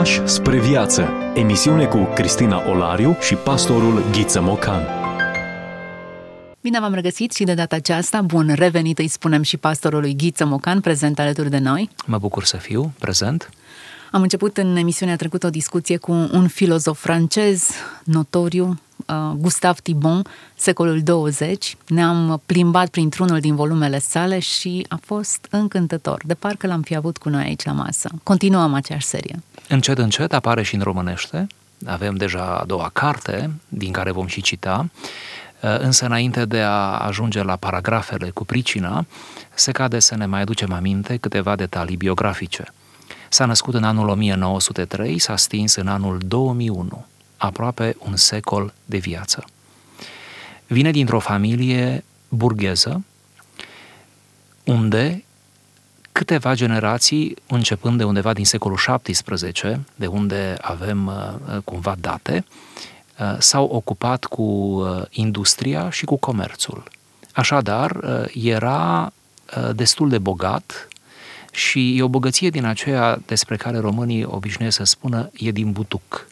[0.00, 1.08] Pași spre viață.
[1.34, 4.82] Emisiune cu Cristina Olariu și pastorul Ghiță Mocan.
[6.60, 10.80] Bine v-am regăsit și de data aceasta, bun revenit, îi spunem și pastorului Ghiță Mocan,
[10.80, 11.90] prezent alături de noi.
[12.06, 13.50] Mă bucur să fiu prezent.
[14.10, 17.68] Am început în emisiunea trecută o discuție cu un filozof francez
[18.04, 18.80] notoriu,
[19.10, 20.22] uh, Gustave Thibon,
[20.56, 21.76] secolul 20.
[21.86, 27.18] Ne-am plimbat printr-unul din volumele sale și a fost încântător, de parcă l-am fi avut
[27.18, 28.10] cu noi aici la masă.
[28.22, 29.42] Continuăm aceeași serie.
[29.68, 31.46] Încet, încet apare și în românește.
[31.86, 34.86] Avem deja a doua carte, din care vom și cita.
[35.62, 39.06] Uh, însă, înainte de a ajunge la paragrafele cu pricina,
[39.54, 42.64] se cade să ne mai aducem aminte câteva detalii biografice.
[43.28, 47.06] S-a născut în anul 1903, s-a stins în anul 2001,
[47.40, 49.44] aproape un secol de viață.
[50.66, 53.04] Vine dintr-o familie burgheză,
[54.64, 55.24] unde
[56.12, 62.44] câteva generații, începând de undeva din secolul XVII, de unde avem uh, cumva date,
[63.18, 66.82] uh, s-au ocupat cu uh, industria și cu comerțul.
[67.32, 67.96] Așadar,
[68.32, 69.12] era
[69.74, 70.88] destul de bogat
[71.52, 76.28] și e o bogăție din aceea despre care românii obișnuiesc să spună e din butuc.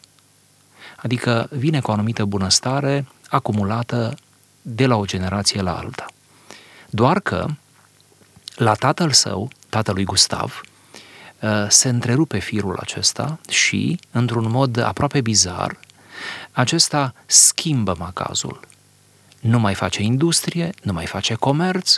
[1.03, 4.17] Adică vine cu o anumită bunăstare acumulată
[4.61, 6.05] de la o generație la alta.
[6.89, 7.45] Doar că
[8.55, 10.61] la tatăl său, tatălui Gustav,
[11.41, 15.79] uh, se întrerupe firul acesta și, într-un mod aproape bizar,
[16.51, 18.59] acesta schimbă macazul.
[19.39, 21.97] Nu mai face industrie, nu mai face comerț,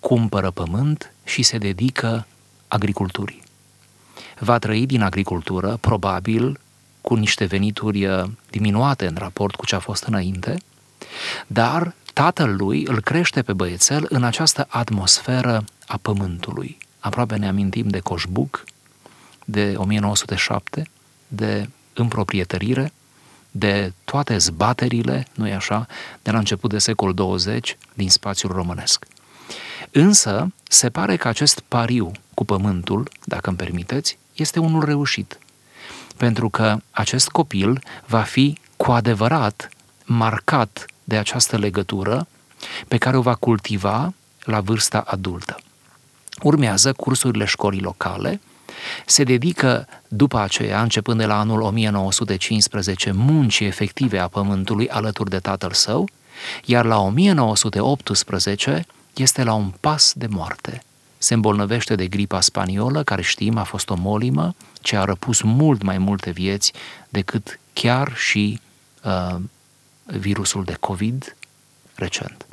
[0.00, 2.26] cumpără pământ și se dedică
[2.68, 3.42] agriculturii.
[4.38, 6.60] Va trăi din agricultură, probabil
[7.02, 10.56] cu niște venituri uh, diminuate în raport cu ce a fost înainte,
[11.46, 16.78] dar tatăl lui îl crește pe băiețel în această atmosferă a pământului.
[16.98, 18.64] Aproape ne amintim de Coșbuc,
[19.44, 20.88] de 1907,
[21.28, 22.92] de împroprietărire,
[23.50, 25.86] de toate zbaterile, nu-i așa,
[26.22, 29.06] de la început de secol 20 din spațiul românesc.
[29.90, 35.38] Însă, se pare că acest pariu cu pământul, dacă îmi permiteți, este unul reușit.
[36.16, 39.68] Pentru că acest copil va fi cu adevărat
[40.04, 42.26] marcat de această legătură
[42.88, 44.14] pe care o va cultiva
[44.44, 45.56] la vârsta adultă.
[46.42, 48.40] Urmează cursurile școlii locale,
[49.06, 55.38] se dedică după aceea, începând de la anul 1915, muncii efective a pământului alături de
[55.38, 56.08] tatăl său,
[56.64, 60.82] iar la 1918 este la un pas de moarte.
[61.18, 65.82] Se îmbolnăvește de gripa spaniolă, care știm a fost o molimă, ce a răpus mult
[65.82, 66.72] mai multe vieți
[67.08, 68.60] decât chiar și
[69.04, 69.36] uh,
[70.04, 71.36] virusul de COVID
[71.94, 72.46] recent.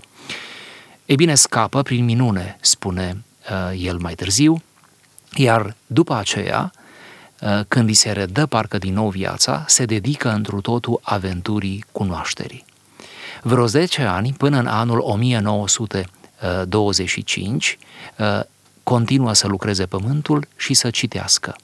[1.06, 4.62] Ei bine, scapă prin minune, spune uh, el mai târziu,
[5.35, 6.72] iar după aceea,
[7.41, 12.66] uh, când îi se redă parcă din nou viața, se dedică întru totul aventurii cunoașterii.
[13.41, 16.06] Vreo 10 ani, până în anul 1900
[16.68, 17.78] 25,
[18.18, 18.39] uh,
[18.84, 21.56] continuă să lucreze pământul și să citească.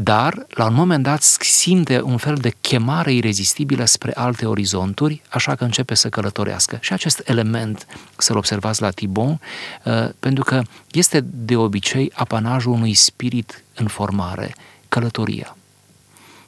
[0.00, 5.54] Dar, la un moment dat, simte un fel de chemare irezistibilă spre alte orizonturi, așa
[5.54, 6.78] că începe să călătorească.
[6.80, 7.86] Și acest element
[8.16, 9.40] să-l observați la Tibon,
[9.84, 14.54] uh, pentru că este de obicei apanajul unui spirit în formare,
[14.88, 15.56] călătoria.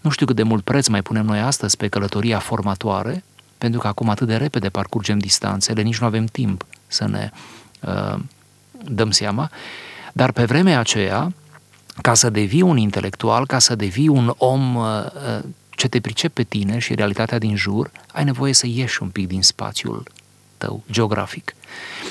[0.00, 3.24] Nu știu cât de mult preț mai punem noi astăzi pe călătoria formatoare,
[3.58, 7.30] pentru că acum atât de repede parcurgem distanțele, nici nu avem timp să ne
[7.80, 8.18] uh,
[8.84, 9.50] dăm seama,
[10.12, 11.32] dar pe vremea aceea,
[12.02, 15.44] ca să devii un intelectual, ca să devii un om uh, uh
[15.80, 19.26] ce te pricepe pe tine și realitatea din jur, ai nevoie să ieși un pic
[19.26, 20.02] din spațiul
[20.56, 21.54] tău geografic.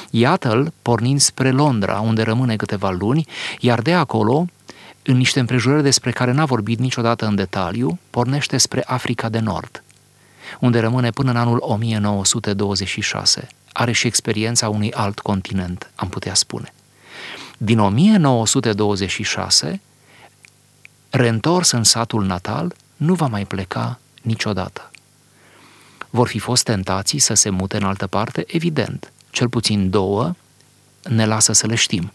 [0.10, 3.28] Iată-l pornind spre Londra, unde rămâne câteva luni,
[3.60, 4.46] iar de acolo,
[5.04, 9.84] în niște împrejurări despre care n-a vorbit niciodată în detaliu, pornește spre Africa de Nord,
[10.60, 16.74] unde rămâne până în anul 1926 are și experiența unui alt continent, am putea spune.
[17.62, 19.82] Din 1926,
[21.10, 24.92] reîntors în satul natal, nu va mai pleca niciodată.
[26.10, 28.44] Vor fi fost tentații să se mute în altă parte?
[28.48, 29.12] Evident.
[29.30, 30.36] Cel puțin două
[31.04, 32.12] ne lasă să le știm.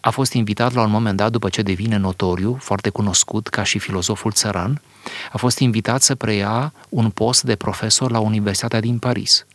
[0.00, 3.78] A fost invitat la un moment dat, după ce devine notoriu, foarte cunoscut ca și
[3.78, 4.82] filozoful țăran,
[5.32, 9.46] a fost invitat să preia un post de profesor la Universitatea din Paris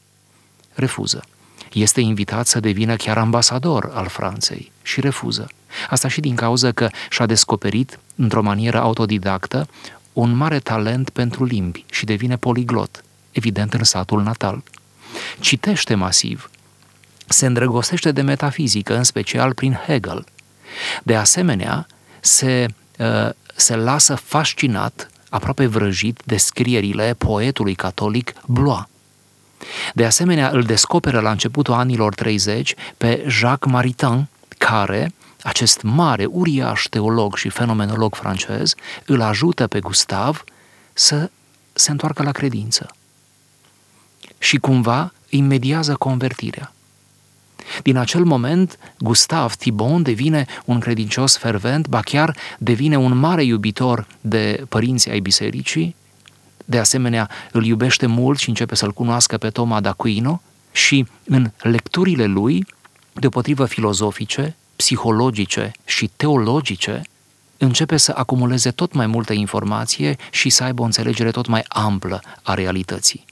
[0.74, 1.24] refuză.
[1.74, 5.48] Este invitat să devină chiar ambasador al Franței și refuză.
[5.90, 9.68] Asta și din cauza că și-a descoperit, într-o manieră autodidactă,
[10.14, 14.64] un mare talent pentru limbi și devine poliglot, evident în satul natal.
[15.40, 16.50] Citește masiv,
[17.28, 20.26] se îndrăgostește de metafizică, în special prin Hegel.
[21.04, 21.88] De asemenea,
[22.20, 22.66] se
[22.98, 28.84] uh, se lasă fascinat, aproape vrăjit, de scrierile poetului catolic Blois.
[29.94, 34.28] De asemenea, îl descoperă la începutul anilor 30 pe Jacques Maritain,
[34.58, 35.14] care,
[35.44, 38.76] acest mare, uriaș teolog și fenomenolog francez,
[39.06, 40.44] îl ajută pe Gustav
[40.94, 41.30] să
[41.74, 42.96] se întoarcă la credință.
[44.38, 46.74] Și cumva îi mediază convertirea.
[47.84, 54.08] Din acel moment, Gustav Thibon devine un credincios fervent, ba chiar devine un mare iubitor
[54.22, 55.96] de părinții ai bisericii,
[56.66, 60.42] de asemenea îl iubește mult și începe să-l cunoască pe Toma d'Aquino
[60.72, 62.66] și în lecturile lui,
[63.14, 67.02] deopotrivă filozofice, psihologice și teologice,
[67.58, 72.22] începe să acumuleze tot mai multă informație și să aibă o înțelegere tot mai amplă
[72.42, 73.26] a realității.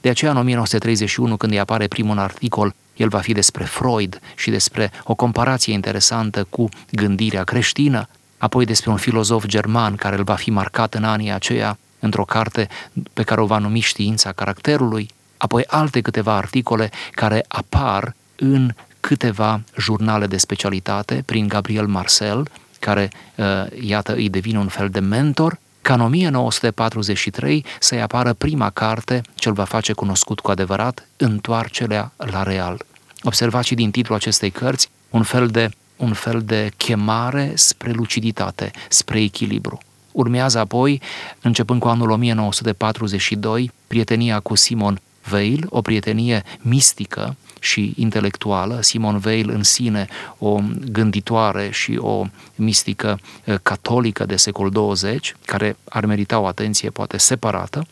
[0.00, 4.50] De aceea, în 1931, când îi apare primul articol, el va fi despre Freud și
[4.50, 8.08] despre o comparație interesantă cu gândirea creștină,
[8.38, 12.68] apoi despre un filozof german care îl va fi marcat în anii aceia într-o carte
[13.12, 19.60] pe care o va numi Știința caracterului, apoi alte câteva articole care apar în câteva
[19.78, 23.46] jurnale de specialitate prin Gabriel Marcel, care, uh,
[23.80, 29.48] iată, îi devine un fel de mentor, ca în 1943 să-i apară prima carte ce
[29.48, 32.84] îl va face cunoscut cu adevărat, Întoarcerea la real.
[33.22, 38.70] Observați și din titlul acestei cărți un fel de, un fel de chemare spre luciditate,
[38.88, 39.78] spre echilibru.
[40.12, 41.00] Urmează apoi,
[41.40, 45.00] începând cu anul 1942, prietenia cu Simon
[45.32, 50.06] Weil, o prietenie mistică și intelectuală, Simon Weil în sine
[50.38, 50.60] o
[50.90, 52.24] gânditoare și o
[52.54, 57.86] mistică eh, catolică de secol 20, care ar merita o atenție poate separată,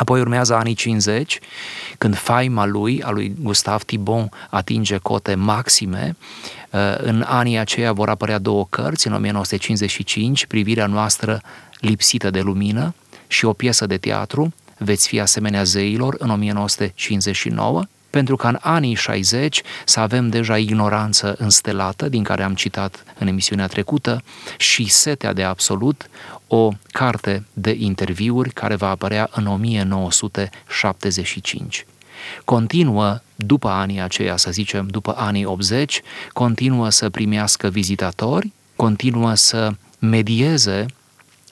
[0.00, 1.38] Apoi urmează anii 50,
[1.98, 6.16] când faima lui, a lui Gustav Thibon, atinge cote maxime.
[6.70, 11.40] Eh, în anii aceia vor apărea două cărți, în 1955, Privirea noastră
[11.80, 12.94] lipsită de lumină
[13.26, 18.94] și o piesă de teatru, Veți fi asemenea zeilor, în 1959, pentru că în anii
[18.94, 24.22] 60 să avem deja ignoranță înstelată, din care am citat în emisiunea trecută,
[24.56, 26.08] și setea de absolut,
[26.46, 31.86] o carte de interviuri care va apărea în 1975.
[32.44, 36.00] Continuă, după anii aceia, să zicem, după anii 80,
[36.32, 40.86] continuă să primească vizitatori, continuă să medieze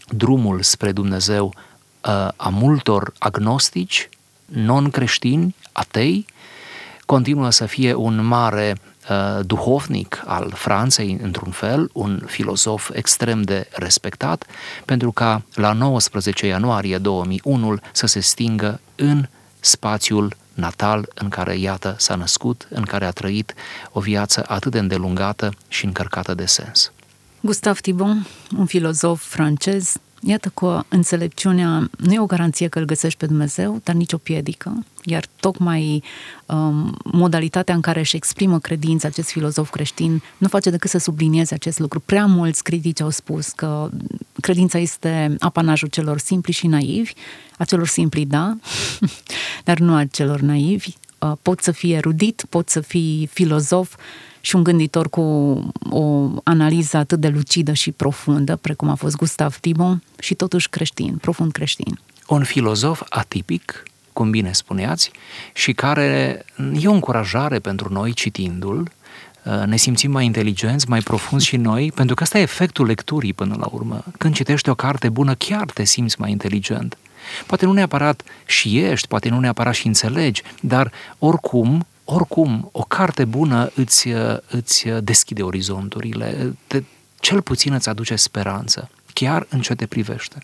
[0.09, 4.09] drumul spre Dumnezeu uh, a multor agnostici,
[4.45, 6.27] non-creștini, atei,
[7.09, 8.77] continuă să fie un mare
[9.11, 14.47] uh, duhovnic al Franței, într-un fel, un filozof extrem de respectat,
[14.85, 19.29] pentru ca la 19 ianuarie 2001 să se stingă în
[19.61, 23.55] spațiul natal în care, iată, s-a născut, în care a trăit
[23.93, 26.93] o viață atât de îndelungată și încărcată de sens.
[27.41, 28.27] Gustav Thibon,
[28.59, 33.81] un filozof francez, Iată că înțelepciunea nu e o garanție că îl găsești pe Dumnezeu,
[33.85, 36.03] dar nici o piedică, iar tocmai
[36.47, 41.55] um, modalitatea în care își exprimă credința acest filozof creștin nu face decât să sublinieze
[41.55, 42.01] acest lucru.
[42.01, 43.91] Prea mulți critici au spus că
[44.41, 47.13] credința este apanajul celor simpli și naivi,
[47.59, 48.57] a celor simpli, da,
[49.65, 50.95] dar nu a celor naivi.
[51.19, 53.97] Uh, pot să fie erudit, pot să fii filozof,
[54.49, 55.21] și un gânditor cu
[55.91, 61.17] o analiză atât de lucidă și profundă, precum a fost Gustav Timon, și totuși creștin,
[61.17, 61.99] profund creștin.
[62.29, 65.11] Un filozof atipic, cum bine spuneați,
[65.55, 66.45] și care
[66.81, 68.91] e o încurajare pentru noi citindu-l,
[69.67, 73.57] ne simțim mai inteligenți, mai profunzi și noi, pentru că ăsta e efectul lecturii până
[73.59, 74.05] la urmă.
[74.19, 76.99] Când citești o carte bună, chiar te simți mai inteligent.
[77.47, 83.25] Poate nu neapărat și ești, poate nu neapărat și înțelegi, dar oricum oricum, o carte
[83.25, 84.09] bună îți,
[84.51, 86.83] îți deschide orizonturile, te,
[87.21, 90.39] cel puțin îți aduce speranță, chiar în ce te privește.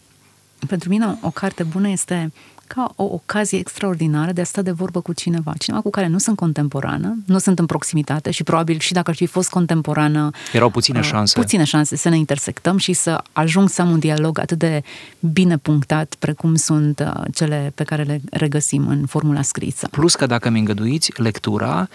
[0.66, 2.32] Pentru mine o carte bună este
[2.66, 6.18] ca o ocazie extraordinară de a sta de vorbă cu cineva, cineva cu care nu
[6.18, 10.30] sunt contemporană, nu sunt în proximitate și probabil și dacă ar fi fost contemporană...
[10.52, 11.40] Erau puține uh, șanse.
[11.40, 14.82] Puține șanse să ne intersectăm și să ajung să am un dialog atât de
[15.18, 19.88] bine punctat precum sunt uh, cele pe care le regăsim în formula scrisă.
[19.90, 21.88] Plus că dacă mi îngăduiți, lectura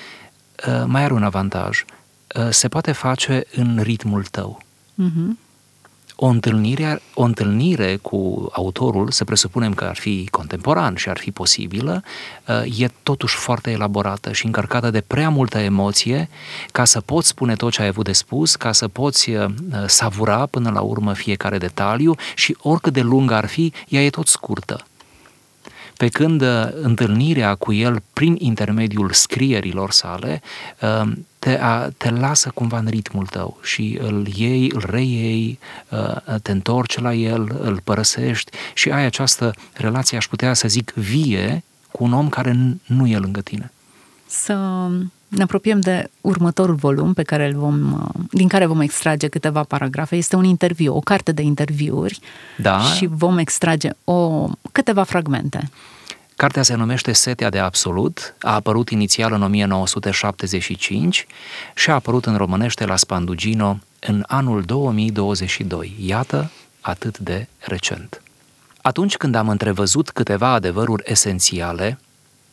[0.68, 1.84] uh, mai are un avantaj.
[2.50, 4.62] Se poate face în ritmul tău.
[5.04, 5.49] Uh-huh
[6.22, 11.32] o întâlnire, o întâlnire cu autorul, să presupunem că ar fi contemporan și ar fi
[11.32, 12.04] posibilă,
[12.48, 16.30] uh, e totuși foarte elaborată și încărcată de prea multă emoție
[16.72, 19.46] ca să poți spune tot ce ai avut de spus, ca să poți uh,
[19.86, 24.28] savura până la urmă fiecare detaliu și oricât de lungă ar fi, ea e tot
[24.28, 24.86] scurtă.
[25.98, 30.42] Pe când uh, întâlnirea cu el prin intermediul scrierilor sale
[31.40, 36.52] te, a, te lasă cumva în ritmul tău și îl iei, îl reiei, uh, te
[36.52, 42.04] întorci la el, îl părăsești și ai această relație, aș putea să zic, vie cu
[42.04, 43.72] un om care nu e lângă tine.
[44.26, 44.88] Să
[45.28, 49.64] ne apropiem de următorul volum pe care îl vom, uh, din care vom extrage câteva
[49.64, 50.16] paragrafe.
[50.16, 52.20] Este un interviu, o carte de interviuri
[52.58, 52.80] da.
[52.80, 55.70] și vom extrage o, câteva fragmente.
[56.40, 61.28] Cartea se numește Setea de Absolut, a apărut inițial în 1975
[61.76, 65.96] și a apărut în românește la Spandugino în anul 2022.
[66.00, 68.22] Iată, atât de recent.
[68.82, 72.00] Atunci când am întrevăzut câteva adevăruri esențiale,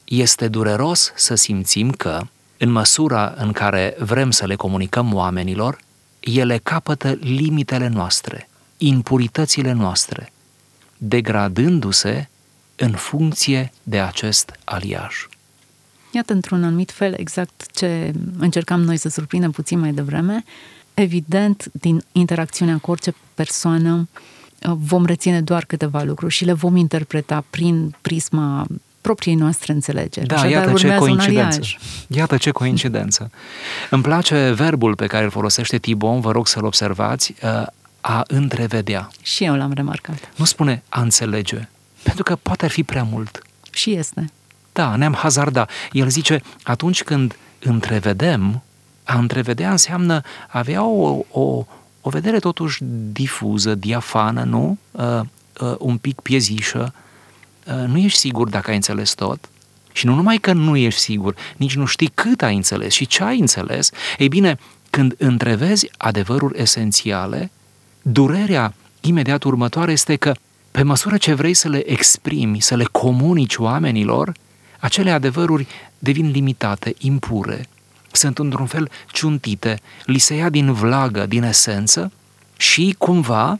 [0.04, 2.20] este dureros să simțim că,
[2.58, 5.78] în măsura în care vrem să le comunicăm oamenilor,
[6.20, 10.32] ele capătă limitele noastre, impuritățile noastre,
[10.96, 12.28] degradându-se
[12.76, 15.14] în funcție de acest aliaj.
[16.11, 20.45] Iată, într-un anumit fel, exact ce încercam noi să surprindem puțin mai devreme.
[20.95, 24.09] Evident, din interacțiunea cu orice persoană,
[24.61, 28.66] vom reține doar câteva lucruri și le vom interpreta prin prisma
[29.00, 30.26] propriei noastre înțelegeri.
[30.26, 31.61] Da, iată ce coincidență.
[32.09, 33.30] Iată ce coincidență.
[33.90, 37.66] Îmi place verbul pe care îl folosește Tibon, vă rog să-l observați, uh,
[38.00, 39.11] a întrevedea.
[39.23, 40.30] Și eu l-am remarcat.
[40.37, 41.68] Nu spune a înțelege,
[42.06, 43.42] pentru că poate ar fi prea mult.
[43.70, 44.30] Și este.
[44.72, 45.66] Da, ne-am hazarda.
[45.92, 48.62] El zice, atunci când întrevedem,
[49.04, 51.64] a întrevedea înseamnă avea o, o,
[52.00, 52.82] o vedere totuși
[53.12, 54.78] difuză, diafană, nu?
[54.90, 55.20] Uh,
[55.60, 56.94] uh, un pic piezișă.
[57.66, 59.48] Uh, nu ești sigur dacă ai înțeles tot.
[59.92, 63.22] Și nu numai că nu ești sigur, nici nu știi cât ai înțeles și ce
[63.22, 63.90] ai înțeles.
[64.18, 64.58] Ei bine,
[64.90, 67.50] când întrevezi adevăruri esențiale,
[68.02, 70.34] durerea imediat următoare este că
[70.76, 74.33] pe măsură ce vrei să le exprimi, să le comunici oamenilor,
[74.80, 75.66] acele adevăruri
[75.99, 77.66] devin limitate, impure,
[78.12, 82.12] sunt într-un fel ciuntite, li se ia din vlagă, din esență
[82.56, 83.59] și cumva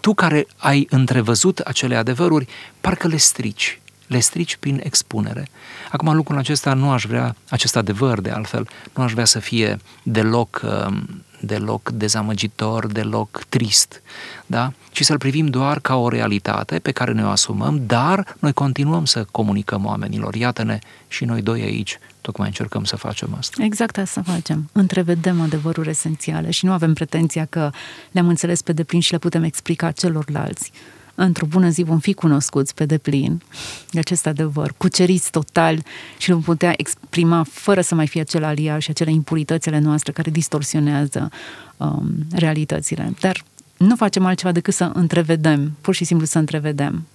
[0.00, 2.46] tu care ai întrevăzut acele adevăruri,
[2.80, 5.48] parcă le strici, le strici prin expunere.
[5.90, 9.78] Acum lucrul acesta nu aș vrea, acest adevăr de altfel, nu aș vrea să fie
[10.02, 14.02] deloc um, deloc dezamăgitor, deloc trist,
[14.46, 14.72] da?
[14.90, 19.04] ci să-l privim doar ca o realitate pe care ne o asumăm, dar noi continuăm
[19.04, 20.34] să comunicăm oamenilor.
[20.34, 20.78] Iată-ne
[21.08, 23.64] și noi doi aici, tocmai încercăm să facem asta.
[23.64, 24.68] Exact asta facem.
[24.72, 27.70] Întrevedem adevăruri esențiale și nu avem pretenția că
[28.10, 30.72] le-am înțeles pe deplin și le putem explica celorlalți
[31.16, 33.42] într-o bună zi vom fi cunoscuți pe deplin
[33.90, 35.82] de acest adevăr, cuceriți total
[36.16, 40.30] și vom putea exprima fără să mai fie acel alia și acele impuritățile noastre care
[40.30, 41.30] distorsionează
[41.76, 43.14] um, realitățile.
[43.20, 43.42] Dar
[43.76, 47.06] nu facem altceva decât să întrevedem, pur și simplu să întrevedem.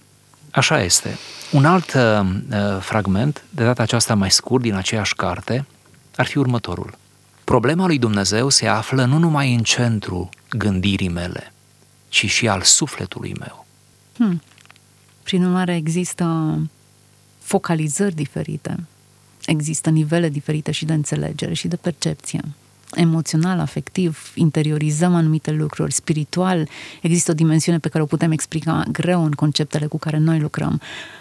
[0.50, 1.18] Așa este.
[1.52, 5.66] Un alt uh, uh fragment, de data aceasta mai scurt, din aceeași carte,
[6.16, 6.94] ar fi următorul.
[7.44, 11.52] Problema lui Dumnezeu se află nu numai în centru gândirii mele,
[12.08, 13.61] ci și al sufletului meu.
[14.22, 14.40] Hmm.
[15.22, 16.58] Prin urmare, există
[17.38, 18.86] focalizări diferite,
[19.46, 22.40] există nivele diferite și de înțelegere și de percepție.
[22.94, 26.68] Emoțional, afectiv, interiorizăm anumite lucruri, spiritual,
[27.00, 30.80] există o dimensiune pe care o putem explica greu în conceptele cu care noi lucrăm.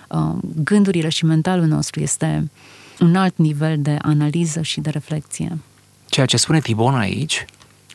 [0.09, 2.51] Uh, gândurile și mentalul nostru este
[2.99, 5.57] un alt nivel de analiză și de reflexie.
[6.05, 7.45] Ceea ce spune Tibon aici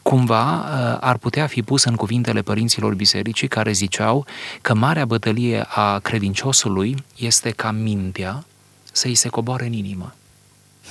[0.08, 4.26] cumva uh, ar putea fi pus în cuvintele părinților bisericii care ziceau
[4.60, 8.44] că marea bătălie a credinciosului este ca mintea
[8.92, 10.14] să-i se coboare în inimă.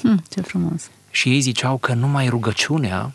[0.02, 0.90] Hm, ce frumos!
[1.12, 3.12] Și ei ziceau că numai rugăciunea,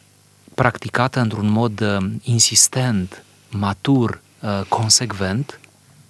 [0.54, 5.60] practicată într-un mod uh, insistent, matur, uh, consecvent,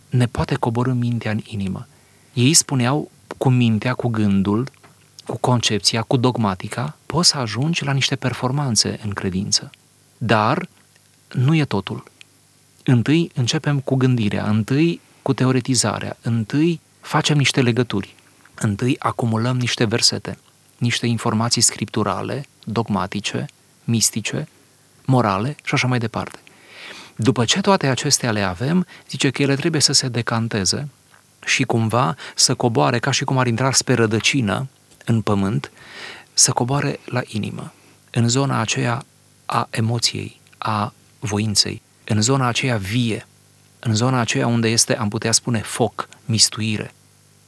[0.08, 1.86] ne poate coborâ mintea în inimă.
[2.32, 4.68] Ei spuneau cu mintea, cu gândul,
[5.26, 9.70] cu concepția, cu dogmatica, poți să ajungi la niște performanțe în credință.
[10.22, 10.68] Dar
[11.32, 12.04] nu e totul.
[12.84, 18.14] Întâi începem cu gândirea, întâi cu teoretizarea, întâi facem niște legături,
[18.54, 20.38] întâi acumulăm niște versete,
[20.78, 23.46] niște informații scripturale, dogmatice,
[23.84, 24.48] mistice,
[25.04, 26.38] morale și așa mai departe.
[27.16, 30.88] După ce toate acestea le avem, zice că ele trebuie să se decanteze
[31.44, 34.68] și cumva să coboare, ca și cum ar intra spre rădăcină
[35.04, 35.70] în pământ,
[36.32, 37.72] să coboare la inimă,
[38.10, 39.04] în zona aceea
[39.50, 43.26] a emoției, a voinței, în zona aceea vie,
[43.78, 46.94] în zona aceea unde este, am putea spune, foc, mistuire,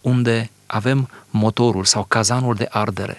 [0.00, 3.18] unde avem motorul sau cazanul de ardere,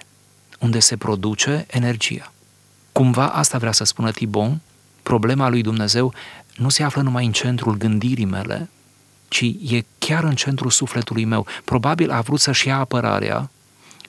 [0.60, 2.32] unde se produce energia.
[2.92, 4.62] Cumva asta vrea să spună Tibon,
[5.04, 6.14] problema lui Dumnezeu
[6.56, 8.70] nu se află numai în centrul gândirii mele,
[9.28, 11.48] ci e chiar în centrul sufletului meu.
[11.64, 13.50] Probabil a vrut să-și ia apărarea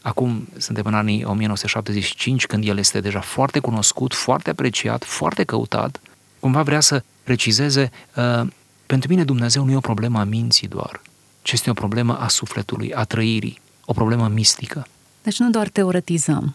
[0.05, 6.01] acum suntem în anii 1975, când el este deja foarte cunoscut, foarte apreciat, foarte căutat,
[6.41, 8.47] cumva vrea să precizeze, uh,
[8.87, 11.01] pentru mine Dumnezeu nu e o problemă a minții doar,
[11.43, 14.87] ci este o problemă a sufletului, a trăirii, o problemă mistică.
[15.23, 16.55] Deci nu doar teoretizăm,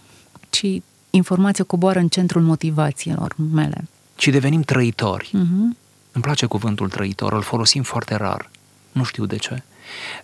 [0.50, 0.66] ci
[1.10, 3.88] informația coboară în centrul motivațiilor mele.
[4.16, 5.28] Ci devenim trăitori.
[5.28, 5.78] Uh-huh.
[6.12, 8.50] Îmi place cuvântul trăitor, îl folosim foarte rar.
[8.92, 9.64] Nu știu de ce.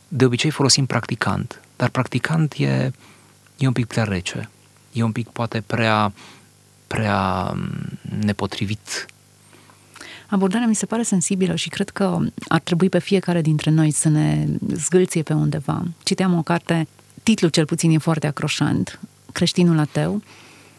[0.07, 2.91] De obicei folosim practicant, dar practicant e,
[3.57, 4.49] e un pic prea rece.
[4.91, 6.13] E un pic poate prea,
[6.87, 9.05] prea mm, nepotrivit.
[10.27, 14.09] Abordarea mi se pare sensibilă și cred că ar trebui pe fiecare dintre noi să
[14.09, 15.83] ne zgâlție pe undeva.
[16.03, 16.87] Citeam o carte,
[17.23, 18.99] titlul cel puțin e foarte acroșant,
[19.31, 20.21] Creștinul ateu,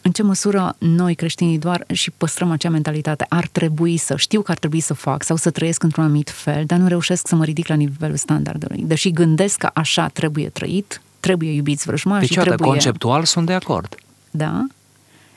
[0.03, 4.51] în ce măsură noi creștinii doar și păstrăm acea mentalitate, ar trebui să, știu că
[4.51, 7.45] ar trebui să fac sau să trăiesc într-un anumit fel, dar nu reușesc să mă
[7.45, 8.83] ridic la nivelul standardului.
[8.87, 12.69] Deși gândesc că așa trebuie trăit, trebuie iubiți vrăjmașii, deci, trebuie...
[12.69, 13.95] conceptual sunt de acord.
[14.31, 14.67] Da,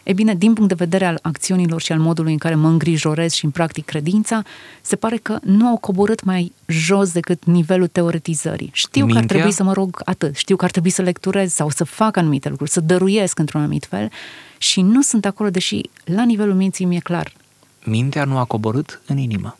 [0.10, 3.31] E bine, din punct de vedere al acțiunilor și al modului în care mă îngrijorez
[3.31, 4.41] și în practic credința,
[4.81, 8.69] se pare că nu au coborât mai jos decât nivelul teoretizării.
[8.74, 9.22] Știu Mintea?
[9.22, 11.84] că ar trebui să mă rog atât, știu că ar trebui să lecturez sau să
[11.84, 14.12] fac anumite lucruri, să dăruiesc într-un anumit fel
[14.58, 17.34] și nu sunt acolo, deși la nivelul minții mi-e clar.
[17.84, 19.58] Mintea nu a coborât în inimă.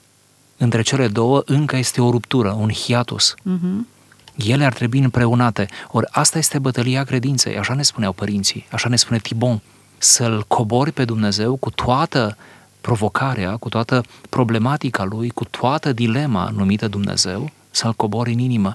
[0.58, 3.34] Între cele două încă este o ruptură, un hiatus.
[3.34, 3.99] Uh-huh.
[4.46, 5.67] Ele ar trebui împreunate.
[5.91, 9.62] Ori asta este bătălia credinței, așa ne spuneau părinții, așa ne spune Tibon
[9.98, 12.38] să-L cobori pe Dumnezeu cu toată
[12.81, 18.74] provocarea, cu toată problematica lui, cu toată dilema numită Dumnezeu, să-L cobori în inimă.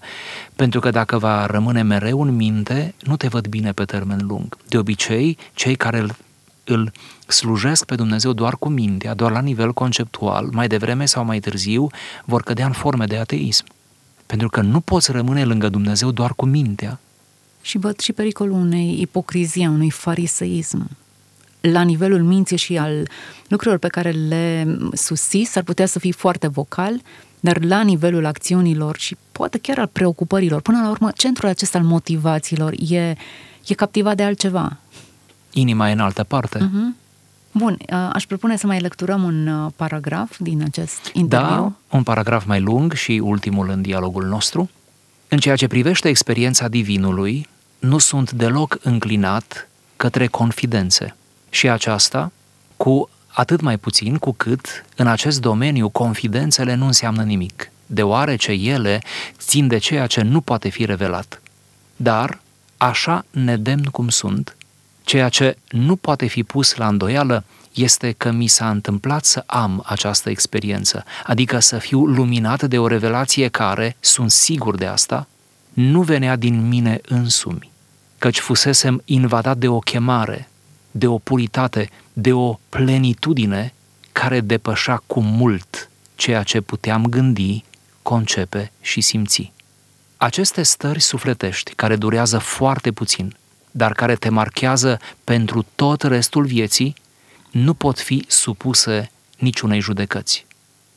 [0.56, 4.56] Pentru că dacă va rămâne mereu în minte, nu te văd bine pe termen lung.
[4.68, 6.16] De obicei, cei care îl,
[6.64, 6.92] îl
[7.26, 11.87] slujesc pe Dumnezeu doar cu mintea, doar la nivel conceptual, mai devreme sau mai târziu,
[12.25, 13.64] vor cădea în forme de ateism.
[14.26, 16.99] Pentru că nu poți rămâne lângă Dumnezeu doar cu mintea.
[17.62, 20.88] Și văd și pericolul unei ipocrizii, unui fariseism
[21.73, 23.09] la nivelul minții și al
[23.49, 27.02] lucrurilor pe care le susții, s-ar putea să fii foarte vocal,
[27.40, 31.85] dar la nivelul acțiunilor și poate chiar al preocupărilor, până la urmă, centrul acesta al
[31.85, 33.14] motivațiilor e,
[33.66, 34.77] e captivat de altceva.
[35.53, 36.59] Inima e în altă parte.
[36.59, 37.04] Uh-huh.
[37.57, 37.79] Bun,
[38.12, 41.49] aș propune să mai lecturăm un paragraf din acest interviu.
[41.49, 44.71] Da, un paragraf mai lung și ultimul în dialogul nostru.
[45.29, 51.17] În ceea ce privește experiența divinului, nu sunt deloc înclinat către confidențe
[51.51, 52.33] și aceasta
[52.77, 59.03] cu atât mai puțin cu cât în acest domeniu confidențele nu înseamnă nimic, deoarece ele
[59.38, 61.43] țin de ceea ce nu poate fi revelat.
[61.97, 62.40] Dar,
[62.77, 64.57] așa nedemn cum sunt,
[65.05, 69.83] ceea ce nu poate fi pus la îndoială este că mi s-a întâmplat să am
[69.87, 75.27] această experiență, adică să fiu luminat de o revelație care, sunt sigur de asta,
[75.73, 77.71] nu venea din mine însumi,
[78.19, 80.49] căci fusesem invadat de o chemare
[80.97, 83.75] de o puritate, de o plenitudine
[84.12, 87.64] care depășea cu mult ceea ce puteam gândi,
[88.03, 89.53] concepe și simți.
[90.17, 93.37] Aceste stări sufletești, care durează foarte puțin,
[93.77, 96.95] dar care te marchează pentru tot restul vieții,
[97.51, 100.47] nu pot fi supuse niciunei judecăți.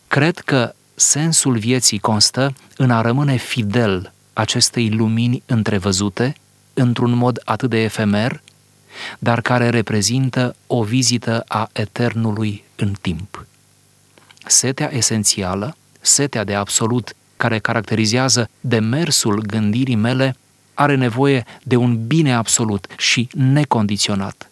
[0.07, 6.35] Cred că sensul vieții constă în a rămâne fidel acestei lumini întrevăzute,
[6.73, 8.41] într-un mod atât de efemer,
[9.19, 13.45] dar care reprezintă o vizită a Eternului în timp.
[14.45, 20.35] Setea esențială, setea de absolut, care caracterizează demersul gândirii mele,
[20.77, 24.49] are nevoie de un bine absolut și necondiționat,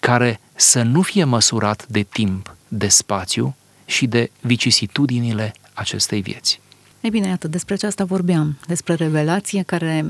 [0.00, 6.60] care să nu fie măsurat de timp, de spațiu și de vicisitudinile acestei vieți.
[7.00, 10.04] Ei bine, iată, despre aceasta vorbeam, despre revelație care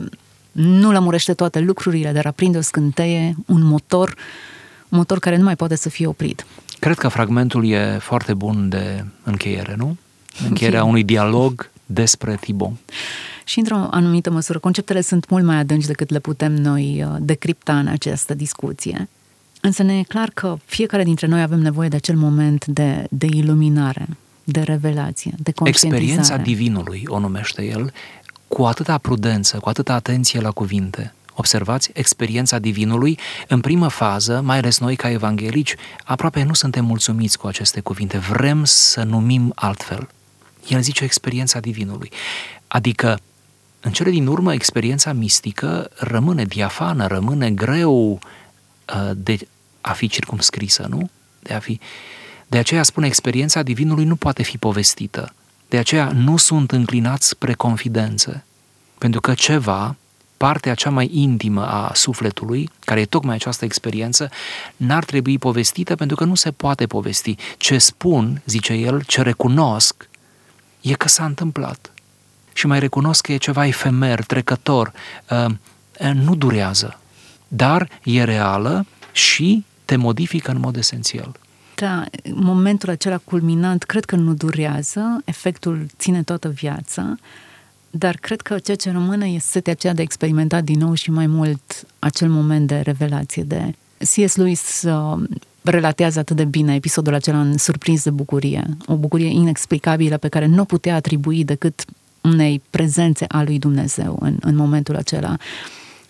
[0.53, 4.14] nu lămurește toate lucrurile, dar aprinde o scânteie, un motor,
[4.88, 6.46] un motor care nu mai poate să fie oprit.
[6.79, 9.96] Cred că fragmentul e foarte bun de încheiere, nu?
[10.48, 12.77] Încheierea unui dialog despre Tibon.
[13.44, 17.78] Și într-o anumită măsură, conceptele sunt mult mai adânci decât le putem noi uh, decripta
[17.78, 19.09] în această discuție.
[19.61, 23.26] Însă ne e clar că fiecare dintre noi avem nevoie de acel moment de, de
[23.26, 24.07] iluminare,
[24.44, 26.02] de revelație, de conștientizare.
[26.02, 27.92] Experiența divinului, o numește el,
[28.48, 31.14] cu atâta prudență, cu atâta atenție la cuvinte.
[31.35, 37.38] Observați, experiența divinului, în primă fază, mai ales noi ca evanghelici, aproape nu suntem mulțumiți
[37.38, 38.18] cu aceste cuvinte.
[38.18, 40.09] Vrem să numim altfel.
[40.68, 42.11] El zice experiența divinului.
[42.66, 43.18] Adică,
[43.84, 49.38] în cele din urmă, experiența mistică rămâne diafană, rămâne greu uh, de
[49.80, 51.10] a fi circumscrisă, nu?
[51.40, 51.80] De a fi...
[52.46, 55.34] De aceea spune, experiența divinului nu poate fi povestită.
[55.68, 58.44] De aceea nu sunt înclinați spre confidențe,
[58.98, 59.96] pentru că ceva
[60.36, 64.30] partea cea mai intimă a sufletului, care e tocmai această experiență,
[64.76, 67.36] n-ar trebui povestită pentru că nu se poate povesti.
[67.56, 70.08] Ce spun, zice el, ce recunosc,
[70.80, 71.93] e că s-a întâmplat.
[72.56, 74.92] Și mai recunosc că e ceva efemer, trecător,
[75.30, 75.46] uh,
[76.00, 76.98] uh, nu durează,
[77.48, 81.36] dar e reală și te modifică în mod esențial.
[81.74, 87.16] Da, momentul acela culminant cred că nu durează, efectul ține toată viața,
[87.90, 91.26] dar cred că ceea ce rămâne este setea aceea de experimentat din nou și mai
[91.26, 94.36] mult acel moment de revelație, de C.S.
[94.36, 95.22] Lewis uh,
[95.62, 100.46] relatează atât de bine episodul acela în surprins de bucurie, o bucurie inexplicabilă pe care
[100.46, 101.84] nu putea atribui decât
[102.24, 105.37] unei prezențe a lui Dumnezeu în, în momentul acela.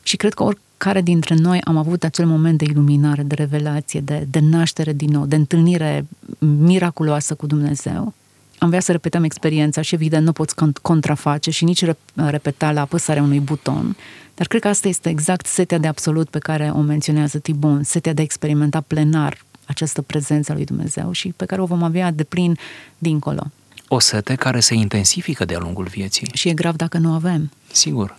[0.02, 4.26] Și cred că oricare dintre noi am avut acel moment de iluminare, de revelație, de,
[4.30, 6.06] de naștere din nou, de întâlnire
[6.38, 8.14] miraculoasă cu Dumnezeu
[8.58, 13.22] am vrea să repetăm experiența și evident nu poți contraface și nici repeta la apăsarea
[13.22, 13.96] unui buton,
[14.34, 18.12] dar cred că asta este exact setea de absolut pe care o menționează Tibon, setea
[18.12, 22.10] de a experimenta plenar această prezență a lui Dumnezeu și pe care o vom avea
[22.10, 22.56] de plin
[22.98, 23.42] dincolo.
[23.94, 26.30] O sete care se intensifică de-a lungul vieții.
[26.32, 27.50] Și e grav dacă nu avem.
[27.72, 28.16] Sigur.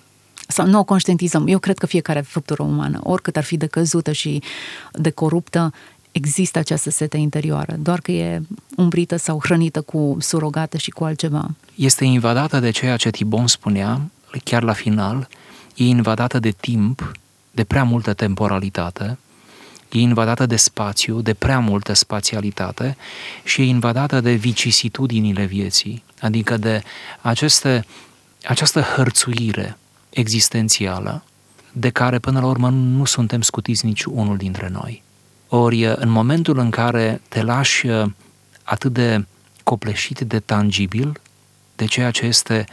[0.47, 1.47] Sau nu o conștientizăm.
[1.47, 4.41] Eu cred că fiecare făptură umană, oricât ar fi de căzută și
[4.91, 5.73] de coruptă,
[6.11, 8.41] există această sete interioară, doar că e
[8.75, 11.49] umbrită sau hrănită cu surogate și cu altceva.
[11.75, 14.01] Este invadată de ceea ce Tibon spunea,
[14.43, 15.27] chiar la final,
[15.75, 17.11] e invadată de timp,
[17.51, 19.17] de prea multă temporalitate,
[19.95, 22.97] e invadată de spațiu, de prea multă spațialitate
[23.43, 26.84] și e invadată de vicisitudinile vieții, adică de
[27.21, 27.86] aceste,
[28.43, 29.77] această hărțuire
[30.10, 31.23] existențială
[31.71, 35.03] de care până la urmă nu suntem scutiți nici unul dintre noi.
[35.47, 38.05] Ori în momentul în care te lași uh,
[38.63, 39.25] atât de
[39.63, 41.19] copleșit de tangibil,
[41.75, 42.65] de ceea ce este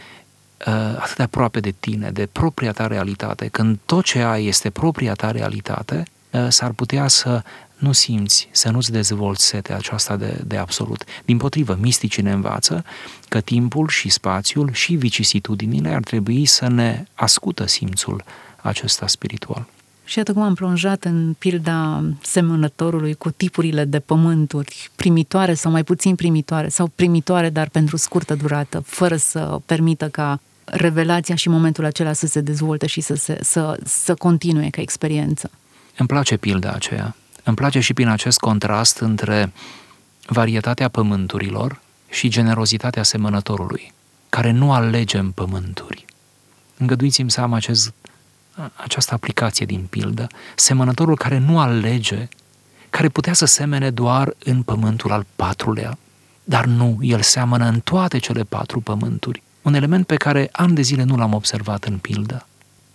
[0.66, 4.70] uh, atât de aproape de tine, de propria ta realitate, când tot ce ai este
[4.70, 6.12] propria ta realitate, uh,
[6.48, 7.42] s-ar putea să
[7.82, 11.04] nu simți, să nu-ți dezvolți setea aceasta de, de absolut.
[11.24, 12.84] Din potrivă, misticii ne învață
[13.28, 18.24] că timpul și spațiul și vicisitudinile ar trebui să ne ascută simțul
[18.60, 19.66] acesta spiritual.
[20.04, 25.84] Și iată cum am plonjat în pilda semănătorului cu tipurile de pământuri, primitoare sau mai
[25.84, 31.84] puțin primitoare, sau primitoare, dar pentru scurtă durată, fără să permită ca revelația și momentul
[31.84, 35.50] acela să se dezvolte și să, se, să, să continue ca experiență.
[35.96, 37.16] Îmi place pilda aceea.
[37.44, 39.52] Îmi place și prin acest contrast între
[40.26, 43.92] varietatea pământurilor și generozitatea semănătorului,
[44.28, 46.05] care nu alegem pământuri.
[46.76, 47.92] Îngăduiți-mi să am acest
[48.74, 52.28] această aplicație din pildă, semănătorul care nu alege,
[52.90, 55.98] care putea să semene doar în pământul al patrulea,
[56.44, 60.83] dar nu, el seamănă în toate cele patru pământuri, un element pe care ani de
[60.83, 62.46] zile nu l-am observat în pildă.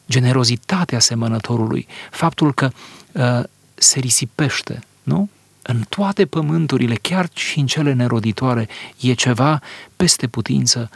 [0.10, 2.70] Generozitatea semănătorului, faptul că
[3.12, 3.43] uh,
[3.76, 5.30] se risipește, nu?
[5.62, 8.67] În toate pământurile, chiar și în cele neroditoare,
[9.00, 9.62] e ceva
[9.96, 10.89] peste putință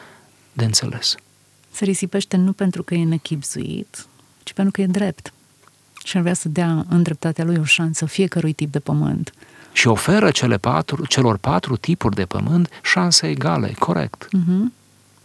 [0.54, 1.16] de înțeles.
[1.72, 4.06] Se risipește nu pentru că e nechipzuit,
[4.44, 5.34] ci pentru că e drept.
[6.04, 9.34] Și ar vrea să dea în dreptatea lui o șansă fiecărui tip de pământ.
[9.72, 14.28] Și oferă cele patru, celor patru tipuri de pământ șanse egale, corect.
[14.28, 14.81] Uh-huh.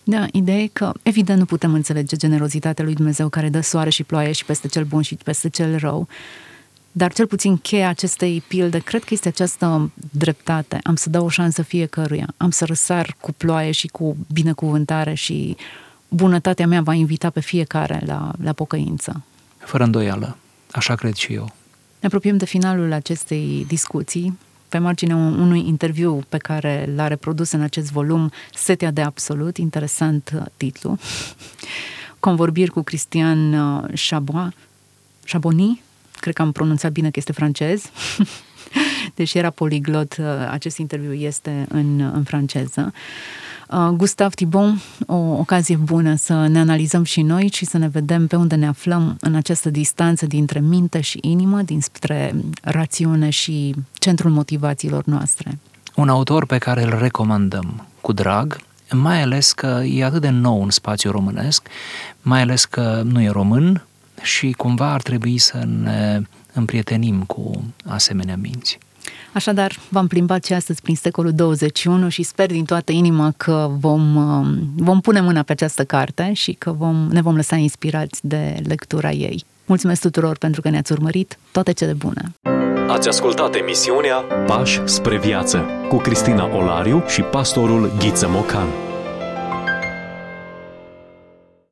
[0.09, 4.03] Da, ideea e că, evident, nu putem înțelege generozitatea lui Dumnezeu care dă soare și
[4.03, 6.09] ploaie și peste cel bun și peste cel rău,
[6.93, 10.79] dar cel puțin cheia acestei pilde, cred că este această dreptate.
[10.83, 12.35] Am să dau o șansă fiecăruia.
[12.37, 15.57] Am să răsar cu ploaie și cu binecuvântare și
[16.09, 19.23] bunătatea mea va invita pe fiecare la, la pocăință.
[19.59, 20.37] Fără îndoială.
[20.71, 21.45] Așa cred și eu.
[22.01, 27.61] Ne apropiem de finalul acestei discuții pe marginea unui interviu pe care l-a reprodus în
[27.61, 30.99] acest volum Setea de Absolut, interesant uh, titlu,
[32.27, 34.53] convorbiri cu Cristian uh, Chabot,
[35.25, 35.83] Chaboni,
[36.21, 37.91] cred că am pronunțat bine că este francez,
[39.17, 42.93] deși era poliglot, uh, acest interviu este în, în franceză.
[42.95, 43.46] Uh,
[43.93, 48.37] Gustav Thibon, o ocazie bună să ne analizăm și noi și să ne vedem pe
[48.37, 55.05] unde ne aflăm în această distanță dintre minte și inimă, dinspre rațiune și centrul motivațiilor
[55.05, 55.59] noastre.
[55.95, 58.61] Un autor pe care îl recomandăm cu drag,
[58.93, 61.69] mai ales că e atât de nou în spațiu românesc,
[62.23, 63.85] mai ales că nu e român
[64.23, 68.79] și cumva ar trebui să ne împrietenim cu asemenea minți.
[69.37, 74.17] Așadar, v-am plimbat și astăzi prin secolul 21 și sper din toată inima că vom,
[74.17, 78.57] um, vom pune mâna pe această carte și că vom, ne vom lăsa inspirați de
[78.67, 79.45] lectura ei.
[79.67, 81.39] Mulțumesc tuturor pentru că ne-ați urmărit.
[81.53, 82.23] Toate cele bune!
[82.89, 88.86] Ați ascultat emisiunea Pași spre viață cu Cristina Olariu și pastorul Ghiță Mocan.